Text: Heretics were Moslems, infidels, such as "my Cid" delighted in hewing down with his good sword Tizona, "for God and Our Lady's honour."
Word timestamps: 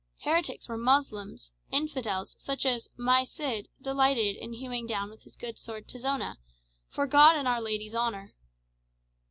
Heretics 0.23 0.67
were 0.67 0.77
Moslems, 0.79 1.51
infidels, 1.71 2.35
such 2.39 2.65
as 2.65 2.89
"my 2.97 3.23
Cid" 3.23 3.67
delighted 3.79 4.35
in 4.35 4.53
hewing 4.53 4.87
down 4.87 5.11
with 5.11 5.21
his 5.21 5.35
good 5.35 5.59
sword 5.59 5.87
Tizona, 5.87 6.37
"for 6.89 7.05
God 7.05 7.35
and 7.37 7.47
Our 7.47 7.61
Lady's 7.61 7.93
honour." 7.93 8.33